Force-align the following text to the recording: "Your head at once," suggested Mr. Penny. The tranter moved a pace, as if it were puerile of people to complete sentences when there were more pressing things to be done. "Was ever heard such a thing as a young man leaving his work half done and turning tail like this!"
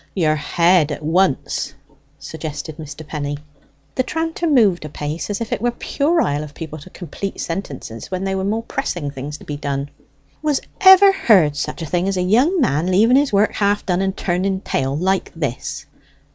"Your 0.15 0.33
head 0.35 0.91
at 0.91 1.03
once," 1.05 1.75
suggested 2.17 2.77
Mr. 2.77 3.05
Penny. 3.05 3.37
The 3.93 4.01
tranter 4.01 4.47
moved 4.47 4.83
a 4.83 4.89
pace, 4.89 5.29
as 5.29 5.41
if 5.41 5.51
it 5.53 5.61
were 5.61 5.69
puerile 5.69 6.41
of 6.43 6.55
people 6.55 6.79
to 6.79 6.89
complete 6.89 7.39
sentences 7.39 8.09
when 8.09 8.23
there 8.23 8.35
were 8.37 8.43
more 8.43 8.63
pressing 8.63 9.11
things 9.11 9.37
to 9.37 9.43
be 9.45 9.57
done. 9.57 9.91
"Was 10.41 10.59
ever 10.81 11.11
heard 11.11 11.55
such 11.55 11.83
a 11.83 11.85
thing 11.85 12.07
as 12.07 12.17
a 12.17 12.23
young 12.23 12.59
man 12.59 12.87
leaving 12.87 13.15
his 13.15 13.31
work 13.31 13.53
half 13.53 13.85
done 13.85 14.01
and 14.01 14.17
turning 14.17 14.61
tail 14.61 14.97
like 14.97 15.31
this!" 15.35 15.85